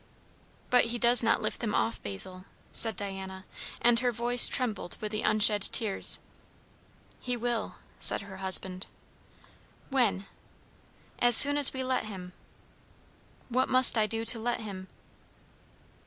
[0.71, 3.45] "But he does not lift them off, Basil," said Diana;
[3.83, 6.17] and her voice trembled with the unshed tears.
[7.19, 8.87] "He will" said her husband.
[9.91, 10.25] "When?"
[11.19, 12.33] "As soon as we let him."
[13.49, 14.87] "What must I do to let him?"